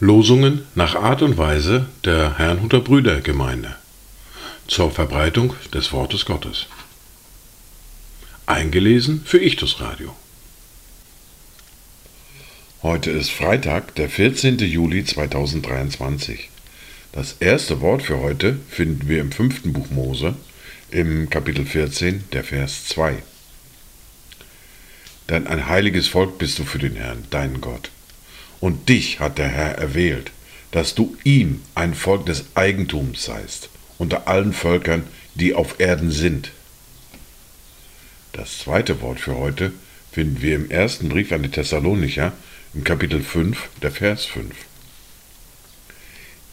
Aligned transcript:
Losungen 0.00 0.66
nach 0.74 0.96
Art 0.96 1.22
und 1.22 1.38
Weise 1.38 1.86
der 2.04 2.38
Herrnhuter 2.38 2.80
Brüdergemeinde 2.80 3.76
zur 4.66 4.90
Verbreitung 4.90 5.54
des 5.72 5.92
Wortes 5.92 6.24
Gottes. 6.24 6.66
Eingelesen 8.46 9.22
für 9.24 9.38
Ichtus 9.38 9.80
Radio. 9.80 10.16
Heute 12.82 13.10
ist 13.10 13.30
Freitag, 13.30 13.94
der 13.96 14.08
14. 14.08 14.58
Juli 14.58 15.04
2023. 15.04 16.48
Das 17.12 17.36
erste 17.40 17.80
Wort 17.80 18.02
für 18.02 18.18
heute 18.18 18.58
finden 18.68 19.08
wir 19.08 19.20
im 19.20 19.32
fünften 19.32 19.72
Buch 19.72 19.90
Mose, 19.90 20.34
im 20.90 21.28
Kapitel 21.28 21.66
14, 21.66 22.24
der 22.32 22.44
Vers 22.44 22.86
2. 22.86 23.22
Denn 25.28 25.46
ein 25.46 25.66
heiliges 25.66 26.08
Volk 26.08 26.38
bist 26.38 26.58
du 26.58 26.64
für 26.64 26.78
den 26.78 26.96
Herrn, 26.96 27.26
deinen 27.30 27.60
Gott. 27.60 27.90
Und 28.60 28.88
dich 28.88 29.20
hat 29.20 29.38
der 29.38 29.48
Herr 29.48 29.76
erwählt, 29.76 30.32
dass 30.70 30.94
du 30.94 31.16
ihm 31.24 31.62
ein 31.74 31.94
Volk 31.94 32.26
des 32.26 32.44
Eigentums 32.54 33.24
seist, 33.24 33.68
unter 33.98 34.28
allen 34.28 34.52
Völkern, 34.52 35.04
die 35.34 35.54
auf 35.54 35.78
Erden 35.78 36.10
sind. 36.10 36.52
Das 38.32 38.58
zweite 38.58 39.00
Wort 39.00 39.20
für 39.20 39.36
heute 39.36 39.72
finden 40.10 40.40
wir 40.40 40.56
im 40.56 40.70
ersten 40.70 41.08
Brief 41.08 41.32
an 41.32 41.42
die 41.42 41.50
Thessalonicher, 41.50 42.32
im 42.74 42.84
Kapitel 42.84 43.22
5, 43.22 43.68
der 43.82 43.90
Vers 43.90 44.24
5. 44.26 44.54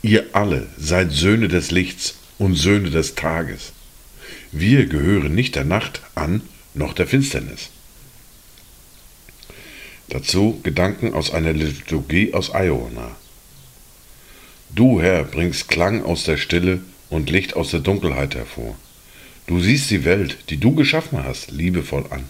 Ihr 0.02 0.26
alle 0.34 0.67
seid 0.77 1.12
Söhne 1.12 1.48
des 1.48 1.71
Lichts 1.71 2.15
und 2.38 2.55
Söhne 2.55 2.90
des 2.90 3.15
Tages. 3.15 3.73
Wir 4.52 4.85
gehören 4.85 5.35
nicht 5.35 5.55
der 5.55 5.65
Nacht 5.65 6.02
an, 6.15 6.41
noch 6.73 6.93
der 6.93 7.07
Finsternis. 7.07 7.70
Dazu 10.09 10.59
Gedanken 10.63 11.13
aus 11.13 11.32
einer 11.32 11.54
Liturgie 11.54 12.34
aus 12.34 12.51
Iona. 12.54 13.15
Du, 14.70 15.01
Herr, 15.01 15.23
bringst 15.23 15.67
Klang 15.67 16.04
aus 16.04 16.26
der 16.26 16.37
Stille 16.37 16.82
und 17.09 17.29
Licht 17.29 17.55
aus 17.55 17.71
der 17.71 17.79
Dunkelheit 17.79 18.35
hervor. 18.35 18.76
Du 19.48 19.59
siehst 19.59 19.90
die 19.90 20.05
Welt, 20.05 20.37
die 20.49 20.57
du 20.57 20.73
geschaffen 20.76 21.23
hast, 21.23 21.51
liebevoll 21.51 22.05
an. 22.10 22.26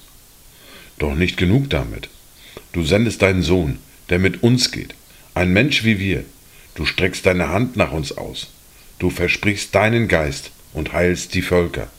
Doch 0.99 1.15
nicht 1.15 1.37
genug 1.37 1.69
damit. 1.69 2.09
Du 2.71 2.83
sendest 2.83 3.21
deinen 3.21 3.41
Sohn, 3.41 3.79
der 4.09 4.19
mit 4.19 4.43
uns 4.43 4.71
geht, 4.71 4.95
ein 5.33 5.51
Mensch 5.51 5.83
wie 5.83 5.99
wir. 5.99 6.23
Du 6.75 6.85
streckst 6.85 7.25
deine 7.25 7.49
Hand 7.49 7.77
nach 7.77 7.91
uns 7.91 8.17
aus. 8.17 8.51
Du 8.99 9.09
versprichst 9.09 9.73
deinen 9.75 10.07
Geist 10.07 10.51
und 10.75 10.93
heilst 10.93 11.33
die 11.33 11.41
Völker. 11.41 11.89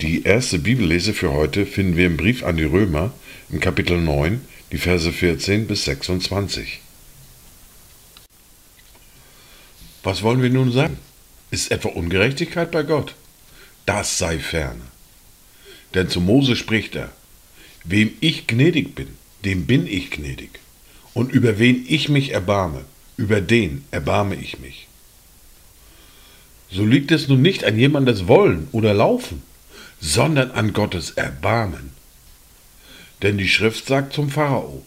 Die 0.00 0.22
erste 0.22 0.60
Bibellese 0.60 1.12
für 1.12 1.32
heute 1.32 1.66
finden 1.66 1.96
wir 1.96 2.06
im 2.06 2.16
Brief 2.16 2.44
an 2.44 2.56
die 2.56 2.64
Römer 2.64 3.12
im 3.50 3.58
Kapitel 3.60 4.00
9, 4.00 4.40
die 4.70 4.78
Verse 4.78 5.12
14 5.12 5.66
bis 5.66 5.84
26. 5.84 6.80
Was 10.04 10.22
wollen 10.22 10.40
wir 10.40 10.50
nun 10.50 10.70
sagen? 10.72 10.96
Ist 11.50 11.72
etwa 11.72 11.88
Ungerechtigkeit 11.88 12.70
bei 12.70 12.84
Gott? 12.84 13.14
Das 13.86 14.18
sei 14.18 14.38
ferne. 14.38 14.82
Denn 15.94 16.08
zu 16.08 16.20
Mose 16.20 16.54
spricht 16.54 16.94
er, 16.94 17.10
wem 17.84 18.12
ich 18.20 18.46
gnädig 18.46 18.94
bin, 18.94 19.08
dem 19.44 19.66
bin 19.66 19.86
ich 19.86 20.10
gnädig. 20.10 20.60
Und 21.14 21.32
über 21.32 21.58
wen 21.58 21.84
ich 21.88 22.08
mich 22.08 22.30
erbarme, 22.30 22.84
über 23.16 23.40
den 23.40 23.84
erbarme 23.90 24.36
ich 24.36 24.60
mich. 24.60 24.87
So 26.70 26.84
liegt 26.84 27.10
es 27.10 27.28
nun 27.28 27.42
nicht 27.42 27.64
an 27.64 27.78
jemandes 27.78 28.28
Wollen 28.28 28.68
oder 28.72 28.92
Laufen, 28.92 29.42
sondern 30.00 30.50
an 30.50 30.72
Gottes 30.72 31.12
Erbarmen. 31.12 31.90
Denn 33.22 33.38
die 33.38 33.48
Schrift 33.48 33.86
sagt 33.86 34.12
zum 34.12 34.30
Pharao, 34.30 34.84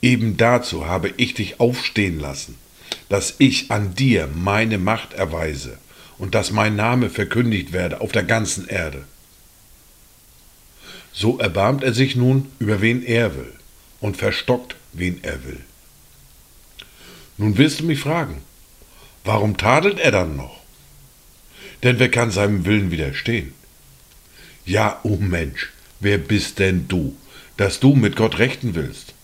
eben 0.00 0.36
dazu 0.36 0.86
habe 0.86 1.12
ich 1.16 1.34
dich 1.34 1.60
aufstehen 1.60 2.20
lassen, 2.20 2.56
dass 3.08 3.34
ich 3.38 3.70
an 3.70 3.94
dir 3.94 4.28
meine 4.32 4.78
Macht 4.78 5.14
erweise 5.14 5.78
und 6.18 6.34
dass 6.34 6.52
mein 6.52 6.76
Name 6.76 7.10
verkündigt 7.10 7.72
werde 7.72 8.00
auf 8.00 8.12
der 8.12 8.22
ganzen 8.22 8.68
Erde. 8.68 9.04
So 11.12 11.38
erbarmt 11.38 11.82
er 11.82 11.92
sich 11.92 12.16
nun 12.16 12.50
über 12.58 12.80
wen 12.80 13.02
er 13.02 13.34
will 13.34 13.52
und 14.00 14.16
verstockt, 14.16 14.76
wen 14.92 15.22
er 15.22 15.44
will. 15.44 15.60
Nun 17.38 17.58
wirst 17.58 17.80
du 17.80 17.84
mich 17.84 18.00
fragen, 18.00 18.42
warum 19.24 19.56
tadelt 19.56 19.98
er 19.98 20.10
dann 20.10 20.36
noch? 20.36 20.61
Denn 21.82 21.98
wer 21.98 22.10
kann 22.10 22.30
seinem 22.30 22.64
Willen 22.64 22.90
widerstehen? 22.90 23.54
Ja, 24.64 25.00
o 25.02 25.14
oh 25.14 25.16
Mensch, 25.16 25.72
wer 26.00 26.18
bist 26.18 26.58
denn 26.58 26.86
du, 26.86 27.16
dass 27.56 27.80
du 27.80 27.94
mit 27.94 28.14
Gott 28.14 28.38
rechten 28.38 28.74
willst? 28.74 29.14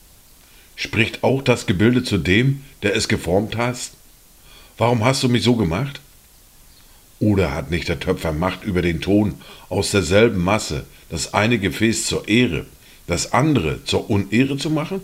Spricht 0.74 1.22
auch 1.22 1.42
das 1.42 1.66
Gebilde 1.66 2.02
zu 2.02 2.18
dem, 2.18 2.64
der 2.82 2.96
es 2.96 3.08
geformt 3.08 3.56
hast? 3.56 3.92
Warum 4.76 5.04
hast 5.04 5.22
du 5.22 5.28
mich 5.28 5.44
so 5.44 5.56
gemacht? 5.56 6.00
Oder 7.20 7.52
hat 7.52 7.70
nicht 7.70 7.88
der 7.88 8.00
Töpfer 8.00 8.32
Macht 8.32 8.64
über 8.64 8.82
den 8.82 9.00
Ton 9.00 9.34
aus 9.68 9.90
derselben 9.90 10.42
Masse, 10.42 10.84
das 11.10 11.34
eine 11.34 11.58
Gefäß 11.58 12.06
zur 12.06 12.28
Ehre, 12.28 12.66
das 13.06 13.32
andere 13.32 13.84
zur 13.84 14.08
Unehre 14.10 14.56
zu 14.56 14.70
machen? 14.70 15.00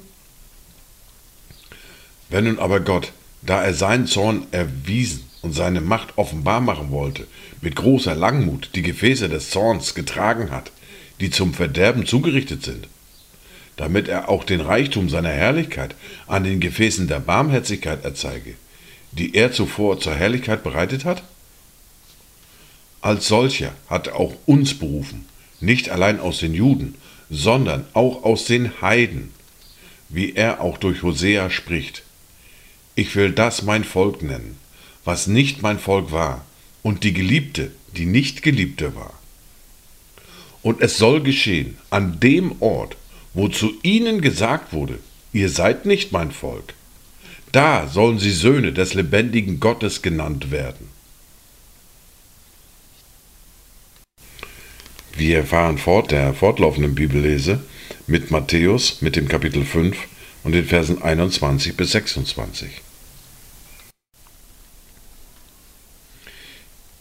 Wenn 2.28 2.44
nun 2.44 2.58
aber 2.58 2.80
Gott, 2.80 3.12
da 3.42 3.62
er 3.62 3.74
seinen 3.74 4.06
Zorn 4.06 4.46
erwiesen 4.50 5.24
und 5.44 5.52
seine 5.52 5.82
Macht 5.82 6.16
offenbar 6.16 6.60
machen 6.62 6.90
wollte, 6.90 7.26
mit 7.60 7.76
großer 7.76 8.14
Langmut 8.14 8.70
die 8.74 8.82
Gefäße 8.82 9.28
des 9.28 9.50
Zorns 9.50 9.94
getragen 9.94 10.50
hat, 10.50 10.72
die 11.20 11.30
zum 11.30 11.52
Verderben 11.52 12.06
zugerichtet 12.06 12.64
sind, 12.64 12.88
damit 13.76 14.08
er 14.08 14.30
auch 14.30 14.44
den 14.44 14.62
Reichtum 14.62 15.10
seiner 15.10 15.28
Herrlichkeit 15.28 15.94
an 16.26 16.44
den 16.44 16.60
Gefäßen 16.60 17.08
der 17.08 17.20
Barmherzigkeit 17.20 18.04
erzeige, 18.04 18.54
die 19.12 19.34
er 19.34 19.52
zuvor 19.52 20.00
zur 20.00 20.14
Herrlichkeit 20.14 20.64
bereitet 20.64 21.04
hat? 21.04 21.22
Als 23.02 23.28
solcher 23.28 23.72
hat 23.88 24.06
er 24.06 24.16
auch 24.16 24.32
uns 24.46 24.72
berufen, 24.78 25.26
nicht 25.60 25.90
allein 25.90 26.20
aus 26.20 26.38
den 26.38 26.54
Juden, 26.54 26.94
sondern 27.28 27.84
auch 27.92 28.24
aus 28.24 28.46
den 28.46 28.80
Heiden, 28.80 29.30
wie 30.08 30.32
er 30.34 30.62
auch 30.62 30.78
durch 30.78 31.02
Hosea 31.02 31.50
spricht. 31.50 32.02
Ich 32.94 33.14
will 33.14 33.32
das 33.32 33.62
mein 33.62 33.84
Volk 33.84 34.22
nennen, 34.22 34.56
was 35.04 35.26
nicht 35.26 35.62
mein 35.62 35.78
Volk 35.78 36.12
war, 36.12 36.44
und 36.82 37.02
die 37.02 37.12
Geliebte, 37.12 37.72
die 37.96 38.06
nicht 38.06 38.42
Geliebte 38.42 38.94
war. 38.94 39.14
Und 40.62 40.80
es 40.80 40.98
soll 40.98 41.22
geschehen 41.22 41.76
an 41.90 42.20
dem 42.20 42.60
Ort, 42.60 42.96
wo 43.32 43.48
zu 43.48 43.72
ihnen 43.82 44.20
gesagt 44.20 44.72
wurde, 44.72 44.98
ihr 45.32 45.48
seid 45.48 45.86
nicht 45.86 46.12
mein 46.12 46.30
Volk. 46.30 46.74
Da 47.52 47.86
sollen 47.86 48.18
sie 48.18 48.32
Söhne 48.32 48.72
des 48.72 48.94
lebendigen 48.94 49.60
Gottes 49.60 50.02
genannt 50.02 50.50
werden. 50.50 50.88
Wir 55.16 55.38
erfahren 55.38 55.78
fort 55.78 56.10
der 56.10 56.34
fortlaufenden 56.34 56.94
Bibellese 56.94 57.60
mit 58.06 58.30
Matthäus 58.30 59.00
mit 59.00 59.16
dem 59.16 59.28
Kapitel 59.28 59.64
5 59.64 59.96
und 60.42 60.52
den 60.52 60.64
Versen 60.64 61.00
21 61.00 61.76
bis 61.76 61.92
26. 61.92 62.70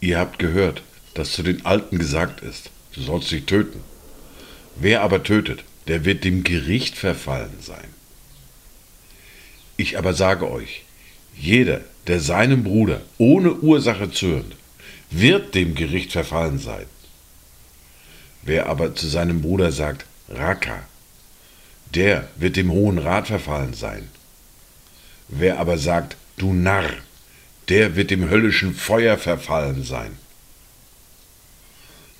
Ihr 0.04 0.18
habt 0.18 0.38
gehört, 0.38 0.82
dass 1.14 1.32
zu 1.32 1.42
den 1.42 1.64
Alten 1.64 1.98
gesagt 1.98 2.42
ist, 2.42 2.68
du 2.92 3.00
sollst 3.00 3.30
dich 3.30 3.46
töten. 3.46 3.80
Wer 4.76 5.00
aber 5.00 5.22
tötet, 5.22 5.64
der 5.88 6.04
wird 6.04 6.24
dem 6.24 6.44
Gericht 6.44 6.94
verfallen 6.98 7.56
sein. 7.62 7.88
Ich 9.78 9.96
aber 9.96 10.12
sage 10.12 10.50
euch, 10.50 10.84
jeder, 11.34 11.80
der 12.06 12.20
seinem 12.20 12.64
Bruder 12.64 13.00
ohne 13.16 13.54
Ursache 13.54 14.10
zürnt, 14.10 14.54
wird 15.10 15.54
dem 15.54 15.74
Gericht 15.74 16.12
verfallen 16.12 16.58
sein. 16.58 16.84
Wer 18.42 18.66
aber 18.66 18.94
zu 18.94 19.08
seinem 19.08 19.40
Bruder 19.40 19.72
sagt, 19.72 20.04
Raka, 20.28 20.82
der 21.94 22.28
wird 22.36 22.56
dem 22.56 22.70
Hohen 22.70 22.98
Rat 22.98 23.28
verfallen 23.28 23.72
sein. 23.72 24.10
Wer 25.28 25.58
aber 25.58 25.78
sagt, 25.78 26.18
du 26.36 26.52
Narr, 26.52 26.92
der 27.68 27.96
wird 27.96 28.10
dem 28.10 28.28
höllischen 28.28 28.74
Feuer 28.74 29.16
verfallen 29.16 29.84
sein. 29.84 30.12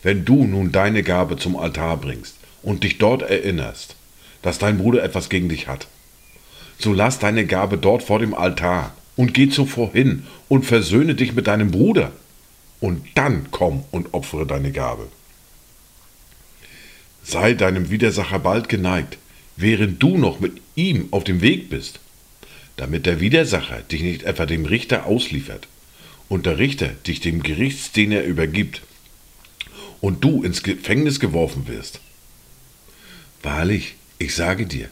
Wenn 0.02 0.24
du 0.24 0.44
nun 0.44 0.72
deine 0.72 1.02
Gabe 1.02 1.36
zum 1.36 1.56
Altar 1.56 1.96
bringst 1.96 2.36
und 2.62 2.84
dich 2.84 2.98
dort 2.98 3.22
erinnerst, 3.22 3.96
dass 4.42 4.58
dein 4.58 4.78
Bruder 4.78 5.02
etwas 5.02 5.28
gegen 5.28 5.48
dich 5.48 5.66
hat, 5.66 5.86
so 6.78 6.92
lass 6.92 7.18
deine 7.18 7.46
Gabe 7.46 7.78
dort 7.78 8.02
vor 8.02 8.18
dem 8.18 8.34
Altar 8.34 8.94
und 9.16 9.32
geh 9.34 9.48
zuvor 9.48 9.92
hin 9.92 10.26
und 10.48 10.66
versöhne 10.66 11.14
dich 11.14 11.34
mit 11.34 11.46
deinem 11.46 11.70
Bruder, 11.70 12.12
und 12.80 13.06
dann 13.14 13.46
komm 13.50 13.84
und 13.92 14.12
opfere 14.12 14.46
deine 14.46 14.70
Gabe. 14.70 15.08
Sei 17.22 17.54
deinem 17.54 17.88
Widersacher 17.88 18.38
bald 18.38 18.68
geneigt, 18.68 19.16
während 19.56 20.02
du 20.02 20.18
noch 20.18 20.38
mit 20.38 20.60
ihm 20.74 21.08
auf 21.10 21.24
dem 21.24 21.40
Weg 21.40 21.70
bist, 21.70 22.00
damit 22.76 23.06
der 23.06 23.20
Widersacher 23.20 23.82
dich 23.82 24.02
nicht 24.02 24.22
etwa 24.24 24.46
dem 24.46 24.64
Richter 24.64 25.06
ausliefert 25.06 25.68
und 26.28 26.46
der 26.46 26.58
Richter 26.58 26.88
dich 26.88 27.20
dem 27.20 27.42
Gerichtsdiener 27.42 28.22
übergibt 28.22 28.82
und 30.00 30.24
du 30.24 30.42
ins 30.42 30.62
Gefängnis 30.62 31.20
geworfen 31.20 31.68
wirst. 31.68 32.00
Wahrlich, 33.42 33.94
ich 34.18 34.34
sage 34.34 34.66
dir, 34.66 34.88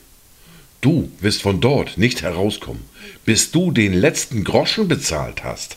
du 0.81 1.11
wirst 1.21 1.43
von 1.43 1.61
dort 1.61 1.99
nicht 1.99 2.23
herauskommen, 2.23 2.85
bis 3.25 3.51
du 3.51 3.73
den 3.73 3.95
letzten 3.95 4.45
Groschen 4.45 4.89
bezahlt 4.89 5.45
hast. 5.45 5.77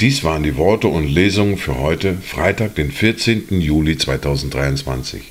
Dies 0.00 0.24
waren 0.24 0.42
die 0.42 0.56
Worte 0.56 0.88
und 0.88 1.06
Lesungen 1.06 1.56
für 1.56 1.78
heute, 1.78 2.16
Freitag, 2.16 2.74
den 2.74 2.90
14. 2.90 3.60
Juli 3.60 3.96
2023. 3.96 5.30